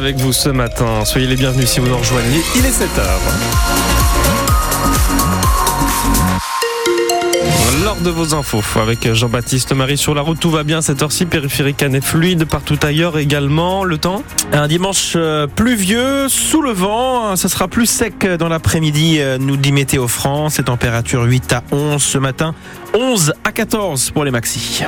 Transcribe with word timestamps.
avec 0.00 0.16
vous 0.16 0.32
ce 0.32 0.48
matin. 0.48 1.04
Soyez 1.04 1.26
les 1.26 1.36
bienvenus 1.36 1.68
si 1.68 1.78
vous 1.78 1.86
nous 1.86 1.98
rejoignez. 1.98 2.40
Il 2.56 2.64
est 2.64 2.70
7h. 2.70 3.04
Lors 7.84 7.96
de 7.96 8.08
vos 8.08 8.34
infos 8.34 8.62
avec 8.80 9.12
Jean-Baptiste 9.12 9.74
Marie 9.74 9.98
sur 9.98 10.14
la 10.14 10.22
route, 10.22 10.40
tout 10.40 10.50
va 10.50 10.62
bien 10.62 10.80
cette 10.80 11.02
heure-ci, 11.02 11.26
périphérique 11.26 11.82
est 11.82 12.00
fluide 12.00 12.46
partout 12.46 12.78
ailleurs 12.82 13.18
également. 13.18 13.84
Le 13.84 13.98
temps? 13.98 14.22
Un 14.54 14.68
dimanche 14.68 15.12
euh, 15.16 15.46
pluvieux, 15.46 16.30
sous 16.30 16.62
le 16.62 16.72
vent, 16.72 17.36
ça 17.36 17.50
sera 17.50 17.68
plus 17.68 17.84
sec 17.84 18.26
dans 18.26 18.48
l'après-midi, 18.48 19.18
euh, 19.20 19.36
nous 19.36 19.58
dit 19.58 19.72
Météo 19.72 20.08
France. 20.08 20.56
Les 20.56 20.64
températures 20.64 21.24
8 21.24 21.52
à 21.52 21.62
11 21.72 22.02
ce 22.02 22.16
matin, 22.16 22.54
11 22.94 23.34
à 23.44 23.52
14 23.52 24.12
pour 24.12 24.24
les 24.24 24.30
maxis. 24.30 24.82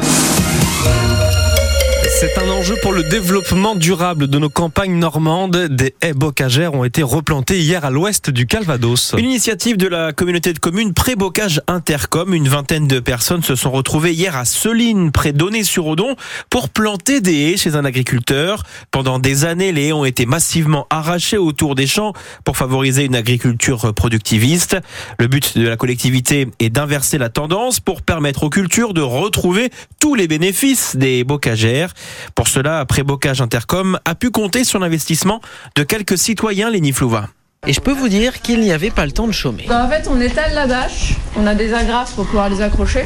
C'est 2.21 2.39
un 2.39 2.49
enjeu 2.51 2.77
pour 2.83 2.93
le 2.93 3.03
développement 3.03 3.75
durable 3.75 4.29
de 4.29 4.39
nos 4.39 4.51
campagnes 4.51 4.97
normandes. 4.97 5.57
Des 5.57 5.95
haies 6.03 6.12
bocagères 6.12 6.75
ont 6.75 6.85
été 6.85 7.03
replantées 7.03 7.59
hier 7.59 7.84
à 7.84 7.91
l'ouest 7.91 8.30
du 8.30 8.47
Calvados. 8.47 9.15
Une 9.16 9.25
initiative 9.25 9.77
de 9.77 9.89
la 9.89 10.12
communauté 10.12 10.53
de 10.53 10.59
communes 10.59 10.95
Pré-Bocage 10.95 11.62
Intercom. 11.67 12.34
Une 12.34 12.48
vingtaine 12.48 12.87
de 12.87 13.01
personnes 13.01 13.43
se 13.43 13.56
sont 13.56 13.70
retrouvées 13.70 14.12
hier 14.12 14.37
à 14.37 14.45
Soline, 14.45 15.11
près 15.11 15.33
d'Aunay-sur-Odon, 15.33 16.15
pour 16.51 16.69
planter 16.69 17.20
des 17.20 17.51
haies 17.51 17.56
chez 17.56 17.75
un 17.75 17.84
agriculteur. 17.84 18.62
Pendant 18.91 19.19
des 19.19 19.45
années, 19.45 19.73
les 19.73 19.89
haies 19.89 19.92
ont 19.92 20.05
été 20.05 20.27
massivement 20.27 20.87
arrachées 20.91 21.39
autour 21.39 21.75
des 21.75 21.87
champs 21.87 22.12
pour 22.45 22.56
favoriser 22.56 23.05
une 23.05 23.17
agriculture 23.17 23.92
productiviste. 23.95 24.77
Le 25.19 25.27
but 25.27 25.59
de 25.59 25.67
la 25.67 25.77
collectivité 25.77 26.48
est 26.61 26.70
d'inverser 26.70 27.19
la 27.19 27.31
tendance 27.31 27.81
pour 27.81 28.03
permettre 28.03 28.45
aux 28.45 28.51
cultures 28.51 28.95
de 28.95 29.01
retrouver 29.01 29.70
tous 29.98 30.15
les 30.15 30.29
bénéfices 30.29 30.95
des 30.95 31.25
bocagères. 31.25 31.95
Pour 32.34 32.48
cela, 32.48 32.84
Prébocage 32.84 33.41
Intercom 33.41 33.98
a 34.05 34.15
pu 34.15 34.30
compter 34.30 34.65
sur 34.65 34.79
l'investissement 34.79 35.41
de 35.77 35.83
quelques 35.83 36.19
citoyens 36.19 36.70
Léni 36.70 36.92
Flouva. 36.92 37.28
Et 37.65 37.73
je 37.73 37.80
peux 37.80 37.92
vous 37.92 38.09
dire 38.09 38.42
qu'il 38.42 38.61
n'y 38.61 38.73
avait 38.73 38.91
pas 38.91 39.06
le 39.06 39.12
temps 39.12 39.28
de 39.28 39.33
chômer. 39.33 39.67
Bah, 39.69 39.84
en 39.86 39.89
fait, 39.89 40.08
on 40.11 40.20
étale 40.20 40.53
la 40.53 40.67
bâche, 40.67 41.14
on 41.36 41.47
a 41.47 41.55
des 41.55 41.73
agrafes 41.73 42.12
pour 42.14 42.27
pouvoir 42.27 42.48
les 42.48 42.61
accrocher. 42.61 43.05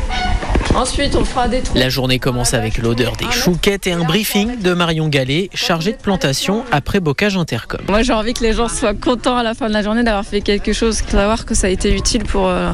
Ensuite, 0.74 1.14
on 1.14 1.24
fera 1.26 1.46
des 1.46 1.60
trous. 1.60 1.76
La 1.76 1.90
journée 1.90 2.18
commence 2.18 2.54
avec 2.54 2.78
l'odeur 2.78 3.16
des 3.16 3.30
chouquettes 3.30 3.86
et 3.86 3.92
un 3.92 4.04
briefing 4.04 4.58
de 4.58 4.72
Marion 4.72 5.08
Gallet, 5.08 5.50
chargée 5.52 5.92
de 5.92 5.98
plantation 5.98 6.64
après 6.72 7.00
Bocage 7.00 7.36
Intercom. 7.36 7.80
Moi, 7.88 8.02
j'ai 8.02 8.14
envie 8.14 8.32
que 8.32 8.42
les 8.42 8.54
gens 8.54 8.68
soient 8.68 8.94
contents 8.94 9.36
à 9.36 9.42
la 9.42 9.54
fin 9.54 9.68
de 9.68 9.74
la 9.74 9.82
journée 9.82 10.04
d'avoir 10.04 10.24
fait 10.24 10.40
quelque 10.40 10.72
chose, 10.72 11.02
savoir 11.08 11.44
que 11.44 11.54
ça 11.54 11.66
a 11.66 11.70
été 11.70 11.94
utile 11.94 12.24
pour, 12.24 12.48
euh, 12.48 12.72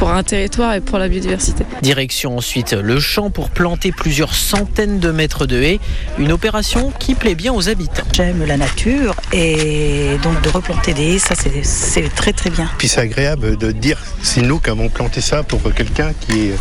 pour 0.00 0.10
un 0.12 0.22
territoire 0.22 0.72
et 0.72 0.80
pour 0.80 0.98
la 0.98 1.08
biodiversité. 1.08 1.66
Direction 1.82 2.38
ensuite 2.38 2.72
le 2.72 2.98
champ 2.98 3.28
pour 3.28 3.50
planter 3.50 3.92
plusieurs 3.92 4.34
centaines 4.34 4.98
de 4.98 5.10
mètres 5.10 5.44
de 5.44 5.60
haies, 5.60 5.78
une 6.18 6.32
opération 6.32 6.90
qui 6.98 7.14
plaît 7.14 7.34
bien 7.34 7.52
aux 7.52 7.68
habitants. 7.68 8.04
J'aime 8.14 8.46
la 8.46 8.56
nature 8.56 9.14
et 9.34 10.16
donc 10.22 10.40
de 10.40 10.48
replanter 10.48 10.94
des 10.94 11.16
haies, 11.16 11.18
ça 11.18 11.34
c'est 11.34 12.14
très 12.14 12.32
très 12.32 12.48
bien. 12.48 12.66
Puis 12.78 12.88
c'est 12.88 13.02
agréable 13.02 13.58
de 13.58 13.72
dire 13.72 13.98
c'est 14.22 14.40
nous 14.40 14.58
qui 14.58 14.70
avons 14.70 14.88
planté 14.88 15.20
ça 15.20 15.42
pour 15.42 15.60
quelqu'un 15.74 16.12
qui, 16.18 16.52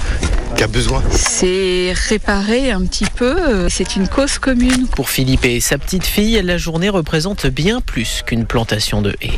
qui 0.58 0.64
a 0.64 0.68
besoin. 0.68 1.02
C'est 1.10 1.94
réparer 2.10 2.72
un 2.72 2.82
petit 2.82 3.06
peu, 3.06 3.70
c'est 3.70 3.96
une 3.96 4.10
cause 4.10 4.38
commune. 4.38 4.88
Pour 4.88 5.10
Philippe 5.10 5.46
et 5.46 5.62
sa 5.62 5.78
petite 5.78 6.06
fille, 6.06 6.42
la 6.44 6.58
journée 6.58 6.90
représente 6.90 7.48
bien 7.48 7.80
plus 7.80 8.22
qu'une 8.26 8.46
plantation 8.46 9.02
de 9.02 9.16
haies. 9.22 9.38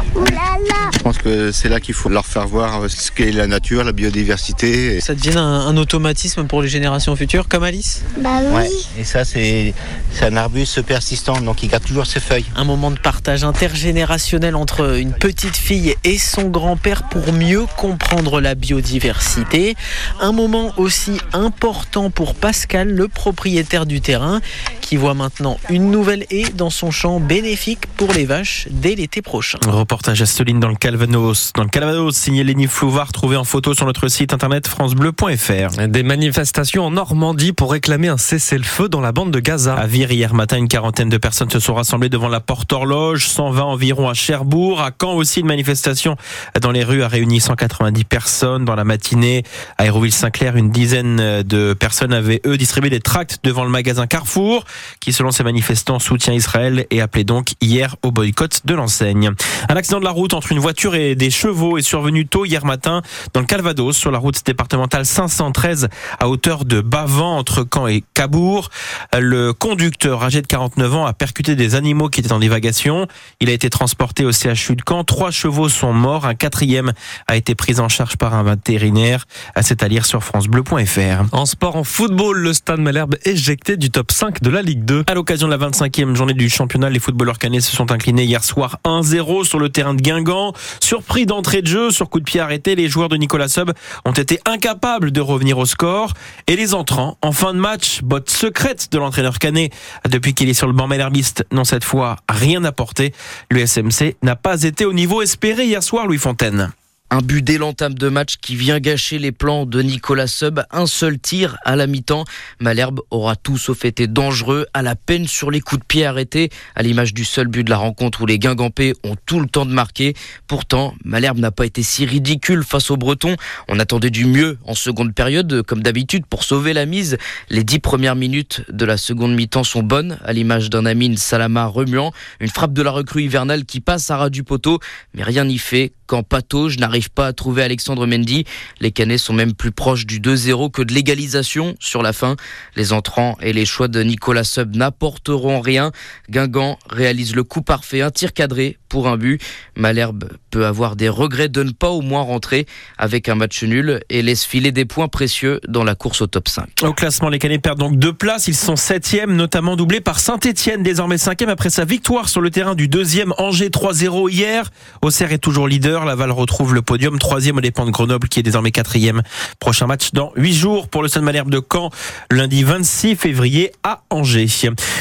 Je 0.93 0.99
pense 1.03 1.19
que 1.19 1.51
c'est 1.51 1.69
là 1.69 1.79
qu'il 1.79 1.93
faut 1.93 2.09
leur 2.09 2.25
faire 2.25 2.47
voir 2.47 2.89
ce 2.89 3.11
qu'est 3.11 3.31
la 3.31 3.45
nature, 3.45 3.90
la 3.91 3.93
biodiversité. 3.93 5.01
Ça 5.01 5.13
devient 5.15 5.37
un, 5.37 5.67
un, 5.67 5.75
automatisme 5.75 6.45
pour 6.45 6.61
les 6.61 6.69
générations 6.69 7.13
futures, 7.17 7.49
comme 7.49 7.63
Alice 7.63 8.03
Bah 8.17 8.39
oui. 8.41 8.55
Ouais, 8.55 8.69
et 8.97 9.03
ça, 9.03 9.25
c'est 9.25 9.73
un 10.21 10.37
arbuste 10.37 10.81
persistant, 10.81 11.41
donc 11.41 11.61
il 11.61 11.67
garde 11.67 11.83
toujours 11.83 12.05
ses 12.05 12.21
feuilles. 12.21 12.45
Un 12.55 12.63
moment 12.63 12.89
de 12.89 12.99
partage 12.99 13.43
intergénérationnel 13.43 14.55
entre 14.55 14.97
une 14.97 15.11
petite 15.11 15.57
fille 15.57 15.95
et 16.05 16.17
son 16.17 16.47
grand-père 16.47 17.03
pour 17.09 17.33
mieux 17.33 17.65
comprendre 17.75 18.39
la 18.39 18.55
biodiversité. 18.55 19.75
Un 20.21 20.31
moment 20.31 20.71
aussi 20.77 21.17
important 21.33 22.09
pour 22.11 22.33
Pascal, 22.33 22.89
le 22.89 23.09
propriétaire 23.09 23.85
du 23.85 23.99
terrain, 23.99 24.39
qui 24.79 24.95
voit 24.95 25.15
maintenant 25.15 25.59
une 25.69 25.91
nouvelle 25.91 26.25
haie 26.31 26.49
dans 26.53 26.69
son 26.69 26.91
champ 26.91 27.19
bénéfique 27.19 27.87
pour 27.97 28.13
les 28.13 28.25
vaches 28.25 28.69
dès 28.71 28.95
l'été 28.95 29.21
prochain. 29.21 29.59
Reportage 29.67 30.21
à 30.21 30.25
Soline 30.25 30.61
dans 30.61 30.69
le 30.69 30.75
Calvados. 30.75 31.51
Dans 31.55 31.63
le 31.63 31.69
Calvados, 31.69 32.15
signé 32.15 32.45
Léni 32.45 32.67
Flouvard, 32.67 33.11
trouvé 33.11 33.35
en 33.35 33.43
photo 33.43 33.73
sur 33.73 33.80
notre 33.85 34.07
site 34.07 34.33
internet 34.33 34.67
francebleu.fr. 34.67 35.87
Des 35.87 36.03
manifestations 36.03 36.85
en 36.85 36.91
Normandie 36.91 37.53
pour 37.53 37.71
réclamer 37.71 38.07
un 38.07 38.17
cessez-le-feu 38.17 38.89
dans 38.89 39.01
la 39.01 39.11
bande 39.11 39.31
de 39.31 39.39
Gaza. 39.39 39.73
À 39.73 39.87
Vire, 39.87 40.11
hier 40.11 40.33
matin, 40.33 40.57
une 40.57 40.67
quarantaine 40.67 41.09
de 41.09 41.17
personnes 41.17 41.49
se 41.49 41.59
sont 41.59 41.73
rassemblées 41.73 42.09
devant 42.09 42.27
la 42.27 42.39
porte 42.39 42.71
horloge, 42.73 43.27
120 43.27 43.63
environ 43.63 44.09
à 44.09 44.13
Cherbourg. 44.13 44.81
À 44.81 44.91
Caen 44.99 45.13
aussi, 45.13 45.39
une 45.39 45.47
manifestation 45.47 46.15
dans 46.61 46.71
les 46.71 46.83
rues 46.83 47.03
a 47.03 47.07
réuni 47.07 47.39
190 47.39 48.03
personnes. 48.03 48.65
Dans 48.65 48.75
la 48.75 48.83
matinée, 48.83 49.43
à 49.77 49.85
Hérouville-Saint-Clair, 49.85 50.57
une 50.57 50.69
dizaine 50.69 51.41
de 51.43 51.73
personnes 51.73 52.13
avaient, 52.13 52.41
eux, 52.45 52.57
distribué 52.57 52.89
des 52.89 52.99
tracts 52.99 53.39
devant 53.43 53.63
le 53.63 53.69
magasin 53.69 54.07
Carrefour, 54.07 54.65
qui, 54.99 55.13
selon 55.13 55.31
ces 55.31 55.43
manifestants, 55.43 55.99
soutient 55.99 56.33
Israël 56.33 56.85
et 56.91 57.01
appelait 57.01 57.23
donc 57.23 57.53
hier 57.61 57.95
au 58.03 58.11
boycott 58.11 58.61
de 58.65 58.73
l'enseigne. 58.73 59.31
Un 59.69 59.75
accident 59.75 59.99
de 59.99 60.05
la 60.05 60.11
route 60.11 60.33
entre 60.33 60.51
une 60.51 60.59
voiture 60.59 60.95
et 60.95 61.15
des 61.15 61.29
chevaux 61.29 61.77
est 61.77 61.81
survenu 61.81 62.27
tôt 62.27 62.45
hier 62.45 62.65
matin 62.65 63.01
dans 63.33 63.39
le 63.39 63.45
Calvados, 63.45 63.70
sur 63.93 64.11
la 64.11 64.19
route 64.19 64.35
départementale 64.45 65.05
513 65.05 65.87
à 66.19 66.27
hauteur 66.27 66.65
de 66.65 66.81
Bavant 66.81 67.37
entre 67.37 67.65
Caen 67.73 67.87
et 67.87 68.03
Cabourg. 68.13 68.69
Le 69.17 69.53
conducteur 69.53 70.23
âgé 70.23 70.41
de 70.41 70.47
49 70.47 70.95
ans 70.95 71.05
a 71.05 71.13
percuté 71.13 71.55
des 71.55 71.75
animaux 71.75 72.09
qui 72.09 72.19
étaient 72.19 72.33
en 72.33 72.39
divagation. 72.39 73.07
Il 73.39 73.49
a 73.49 73.53
été 73.53 73.69
transporté 73.69 74.25
au 74.25 74.31
CHU 74.31 74.75
de 74.75 74.81
Caen. 74.87 75.03
Trois 75.03 75.31
chevaux 75.31 75.69
sont 75.69 75.93
morts. 75.93 76.25
Un 76.25 76.35
quatrième 76.35 76.91
a 77.27 77.37
été 77.37 77.55
pris 77.55 77.79
en 77.79 77.87
charge 77.87 78.17
par 78.17 78.33
un 78.33 78.43
vétérinaire. 78.43 79.25
C'est 79.61 79.83
à 79.83 79.87
lire 79.87 80.05
sur 80.05 80.23
francebleu.fr. 80.23 81.23
En 81.31 81.45
sport, 81.45 81.77
en 81.77 81.83
football, 81.83 82.39
le 82.39 82.53
Stade 82.53 82.81
Malherbe 82.81 83.15
éjecté 83.23 83.77
du 83.77 83.89
top 83.89 84.11
5 84.11 84.41
de 84.41 84.49
la 84.49 84.61
Ligue 84.61 84.83
2. 84.83 85.05
À 85.07 85.13
l'occasion 85.13 85.47
de 85.47 85.53
la 85.53 85.69
25e 85.69 86.13
journée 86.15 86.33
du 86.33 86.49
championnat, 86.49 86.89
les 86.89 86.99
footballeurs 86.99 87.39
canets 87.39 87.61
se 87.61 87.75
sont 87.75 87.91
inclinés 87.91 88.25
hier 88.25 88.43
soir 88.43 88.79
1-0 88.83 89.45
sur 89.45 89.59
le 89.59 89.69
terrain 89.69 89.93
de 89.93 90.01
Guingamp. 90.01 90.53
Surpris 90.81 91.25
d'entrée 91.25 91.61
de 91.61 91.67
jeu, 91.67 91.91
sur 91.91 92.09
coup 92.09 92.19
de 92.19 92.25
pied 92.25 92.41
arrêté, 92.41 92.75
les 92.75 92.89
joueurs 92.89 93.09
de 93.09 93.17
Nicolas 93.17 93.47
Sub 93.51 93.71
ont 94.05 94.11
été 94.11 94.39
incapables 94.45 95.11
de 95.11 95.21
revenir 95.21 95.57
au 95.57 95.65
score. 95.65 96.13
Et 96.47 96.55
les 96.55 96.73
entrants, 96.73 97.17
en 97.21 97.31
fin 97.31 97.53
de 97.53 97.59
match, 97.59 98.01
botte 98.01 98.29
secrète 98.29 98.91
de 98.91 98.97
l'entraîneur 98.97 99.39
canet 99.39 99.71
depuis 100.09 100.33
qu'il 100.33 100.49
est 100.49 100.53
sur 100.53 100.67
le 100.67 100.73
banc 100.73 100.87
malherbiste, 100.87 101.45
n'ont 101.51 101.63
cette 101.63 101.83
fois 101.83 102.17
rien 102.29 102.63
apporté. 102.63 103.13
Le 103.49 103.65
SMC 103.65 104.15
n'a 104.23 104.35
pas 104.35 104.63
été 104.63 104.85
au 104.85 104.93
niveau 104.93 105.21
espéré 105.21 105.65
hier 105.65 105.83
soir, 105.83 106.07
Louis 106.07 106.17
Fontaine. 106.17 106.71
Un 107.13 107.19
but 107.19 107.41
dès 107.41 107.57
de 107.57 108.07
match 108.07 108.37
qui 108.41 108.55
vient 108.55 108.79
gâcher 108.79 109.19
les 109.19 109.33
plans 109.33 109.65
de 109.65 109.81
Nicolas 109.81 110.27
Sub. 110.27 110.61
Un 110.71 110.85
seul 110.85 111.19
tir 111.19 111.57
à 111.65 111.75
la 111.75 111.85
mi-temps. 111.85 112.23
Malherbe 112.61 113.01
aura 113.11 113.35
tout 113.35 113.57
sauf 113.57 113.83
été 113.83 114.07
dangereux, 114.07 114.65
à 114.73 114.81
la 114.81 114.95
peine 114.95 115.27
sur 115.27 115.51
les 115.51 115.59
coups 115.59 115.81
de 115.81 115.85
pied 115.85 116.05
arrêtés, 116.05 116.49
à 116.73 116.83
l'image 116.83 117.13
du 117.13 117.25
seul 117.25 117.47
but 117.47 117.65
de 117.65 117.69
la 117.69 117.75
rencontre 117.75 118.21
où 118.21 118.25
les 118.25 118.39
Guingampais 118.39 118.93
ont 119.03 119.17
tout 119.25 119.41
le 119.41 119.47
temps 119.47 119.65
de 119.65 119.73
marquer. 119.73 120.13
Pourtant, 120.47 120.93
Malherbe 121.03 121.39
n'a 121.39 121.51
pas 121.51 121.65
été 121.65 121.83
si 121.83 122.05
ridicule 122.05 122.63
face 122.63 122.89
aux 122.89 122.95
Bretons. 122.97 123.35
On 123.67 123.77
attendait 123.77 124.09
du 124.09 124.23
mieux 124.23 124.57
en 124.63 124.73
seconde 124.73 125.13
période, 125.13 125.63
comme 125.63 125.83
d'habitude, 125.83 126.25
pour 126.25 126.45
sauver 126.45 126.71
la 126.71 126.85
mise. 126.85 127.17
Les 127.49 127.65
dix 127.65 127.79
premières 127.79 128.15
minutes 128.15 128.61
de 128.71 128.85
la 128.85 128.95
seconde 128.95 129.35
mi-temps 129.35 129.65
sont 129.65 129.83
bonnes, 129.83 130.17
à 130.23 130.31
l'image 130.31 130.69
d'un 130.69 130.85
Amine 130.85 131.17
Salama 131.17 131.65
remuant. 131.65 132.13
Une 132.39 132.47
frappe 132.47 132.71
de 132.71 132.81
la 132.81 132.91
recrue 132.91 133.23
hivernale 133.23 133.65
qui 133.65 133.81
passe 133.81 134.09
à 134.11 134.15
ras 134.15 134.29
du 134.29 134.45
poteau, 134.45 134.79
mais 135.13 135.23
rien 135.23 135.43
n'y 135.43 135.57
fait 135.57 135.91
quand 136.07 136.23
Patauge 136.23 136.77
n'arrive 136.77 137.00
pas 137.09 137.27
à 137.27 137.33
trouver 137.33 137.63
Alexandre 137.63 138.05
Mendy. 138.05 138.45
Les 138.79 138.91
Canets 138.91 139.17
sont 139.17 139.33
même 139.33 139.53
plus 139.53 139.71
proches 139.71 140.05
du 140.05 140.19
2-0 140.19 140.71
que 140.71 140.81
de 140.81 140.93
l'égalisation 140.93 141.75
sur 141.79 142.01
la 142.01 142.13
fin. 142.13 142.35
Les 142.75 142.93
entrants 142.93 143.37
et 143.41 143.53
les 143.53 143.65
choix 143.65 143.87
de 143.87 144.01
Nicolas 144.03 144.43
Sub 144.43 144.75
n'apporteront 144.75 145.61
rien. 145.61 145.91
Guingamp 146.29 146.77
réalise 146.89 147.35
le 147.35 147.43
coup 147.43 147.61
parfait, 147.61 148.01
un 148.01 148.11
tir 148.11 148.33
cadré 148.33 148.77
pour 148.89 149.07
un 149.07 149.17
but. 149.17 149.41
Malherbe 149.75 150.25
peut 150.49 150.65
avoir 150.65 150.95
des 150.95 151.09
regrets 151.09 151.47
de 151.47 151.63
ne 151.63 151.71
pas 151.71 151.89
au 151.89 152.01
moins 152.01 152.21
rentrer 152.21 152.65
avec 152.97 153.29
un 153.29 153.35
match 153.35 153.63
nul 153.63 154.01
et 154.09 154.21
laisse 154.21 154.43
filer 154.43 154.71
des 154.71 154.85
points 154.85 155.07
précieux 155.07 155.61
dans 155.67 155.83
la 155.83 155.95
course 155.95 156.21
au 156.21 156.27
top 156.27 156.49
5. 156.49 156.67
Au 156.83 156.93
classement, 156.93 157.29
les 157.29 157.39
Canets 157.39 157.61
perdent 157.61 157.79
donc 157.79 157.97
deux 157.97 158.13
places. 158.13 158.47
Ils 158.47 158.55
sont 158.55 158.75
septièmes, 158.75 159.35
notamment 159.35 159.75
doublés 159.75 160.01
par 160.01 160.19
Saint-Etienne, 160.19 160.83
désormais 160.83 161.17
cinquième 161.17 161.49
après 161.49 161.69
sa 161.69 161.85
victoire 161.85 162.27
sur 162.27 162.41
le 162.41 162.49
terrain 162.49 162.75
du 162.75 162.87
deuxième 162.87 163.33
Angers 163.37 163.69
3-0 163.69 164.29
hier. 164.29 164.69
Auxerre 165.01 165.31
est 165.31 165.37
toujours 165.37 165.67
leader. 165.67 166.05
Laval 166.05 166.31
retrouve 166.31 166.73
le 166.73 166.81
podium. 166.91 167.19
Troisième 167.19 167.55
au 167.55 167.61
dépend 167.61 167.85
de 167.85 167.91
Grenoble 167.91 168.27
qui 168.27 168.41
est 168.41 168.43
désormais 168.43 168.71
quatrième. 168.71 169.21
Prochain 169.61 169.87
match 169.87 170.11
dans 170.11 170.33
huit 170.35 170.53
jours 170.53 170.89
pour 170.89 171.01
le 171.01 171.07
Stade 171.07 171.23
Malherbe 171.23 171.49
de 171.49 171.61
Caen, 171.61 171.89
lundi 172.29 172.65
26 172.65 173.15
février 173.15 173.71
à 173.81 174.01
Angers. 174.09 174.49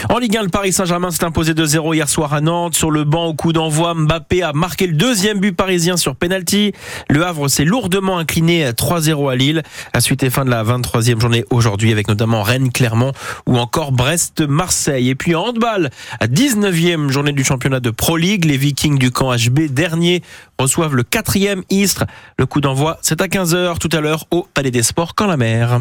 En 0.09 0.19
Ligue 0.19 0.37
1, 0.37 0.45
le 0.45 0.49
Paris 0.51 0.73
Saint-Germain 0.73 1.11
s'est 1.11 1.25
imposé 1.25 1.53
2-0 1.53 1.97
hier 1.97 2.09
soir 2.09 2.33
à 2.33 2.41
Nantes. 2.41 2.77
Sur 2.77 2.93
le 2.93 3.03
banc 3.03 3.27
au 3.27 3.35
coup 3.35 3.53
d'envoi, 3.53 3.95
Mbappé 3.95 4.45
a 4.45 4.53
marqué 4.53 4.87
le 4.87 4.93
deuxième 4.93 5.41
but 5.41 5.51
parisien 5.51 5.97
sur 5.97 6.15
penalty. 6.15 6.75
Le 7.09 7.27
Havre 7.27 7.49
s'est 7.49 7.65
lourdement 7.65 8.19
incliné 8.19 8.71
3-0 8.71 9.29
à 9.29 9.35
Lille. 9.35 9.65
La 9.93 10.01
suite 10.01 10.23
et 10.23 10.31
fin 10.31 10.45
de 10.45 10.51
la 10.51 10.63
23e 10.63 11.21
journée 11.21 11.45
aujourd'hui 11.51 11.91
avec 11.91 12.07
notamment 12.07 12.45
Rennes, 12.45 12.71
Clermont 12.71 13.11
ou 13.49 13.59
encore 13.59 13.91
Brest-Marseille. 13.91 15.09
Et 15.09 15.17
puis 15.17 15.35
en 15.35 15.47
handball, 15.47 15.91
à 16.21 16.29
19e 16.29 17.09
journée 17.09 17.33
du 17.33 17.43
championnat 17.43 17.81
de 17.81 17.91
Pro 17.91 18.17
League, 18.17 18.45
les 18.45 18.59
Vikings 18.59 18.97
du 18.97 19.11
camp 19.11 19.35
HB 19.35 19.73
dernier 19.73 20.23
reçoivent 20.61 20.95
le 20.95 21.03
quatrième 21.03 21.63
Istres. 21.71 22.05
Le 22.39 22.47
coup 22.47 22.61
d'envoi, 22.61 22.99
c'est 23.03 23.21
à 23.21 23.27
15h 23.27 23.79
tout 23.79 23.89
à 23.93 24.01
l'heure 24.01 24.27
au 24.31 24.47
Palais 24.55 24.71
des 24.71 24.83
Sports, 24.83 25.15
quand 25.15 25.27
la 25.27 25.37
mer. 25.37 25.81